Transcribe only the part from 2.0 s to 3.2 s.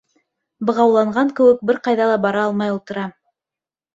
ла бара алмай ултырам.